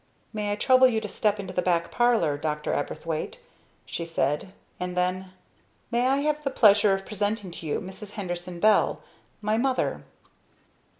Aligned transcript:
"May 0.33 0.51
I 0.51 0.55
trouble 0.55 0.87
you 0.87 0.99
to 0.99 1.07
step 1.07 1.39
into 1.39 1.53
the 1.53 1.61
back 1.61 1.91
parlor, 1.91 2.35
Dr. 2.35 2.73
Aberthwaite," 2.73 3.37
she 3.85 4.03
said; 4.03 4.51
and 4.79 4.97
then; 4.97 5.31
"May 5.91 6.07
I 6.07 6.17
have 6.21 6.43
the 6.43 6.49
pleasure 6.49 6.95
of 6.95 7.05
presenting 7.05 7.51
to 7.51 7.67
you 7.67 7.79
Mrs. 7.79 8.13
Henderson 8.13 8.59
Bell 8.59 9.03
my 9.43 9.59
mother?" 9.59 10.03